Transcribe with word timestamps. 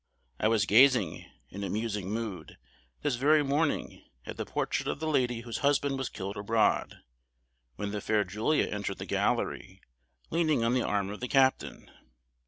I 0.39 0.47
was 0.47 0.65
gazing, 0.65 1.25
in 1.49 1.63
a 1.63 1.69
musing 1.69 2.09
mood, 2.09 2.57
this 3.03 3.17
very 3.17 3.43
morning, 3.43 4.03
at 4.25 4.35
the 4.35 4.47
portrait 4.47 4.87
of 4.87 4.99
the 4.99 5.07
lady 5.07 5.41
whose 5.41 5.59
husband 5.59 5.99
was 5.99 6.09
killed 6.09 6.37
abroad, 6.37 7.03
when 7.75 7.91
the 7.91 8.01
fair 8.01 8.23
Julia 8.23 8.65
entered 8.65 8.97
the 8.97 9.05
gallery, 9.05 9.79
leaning 10.31 10.63
on 10.63 10.73
the 10.73 10.81
arm 10.81 11.11
of 11.11 11.19
the 11.19 11.27
captain. 11.27 11.91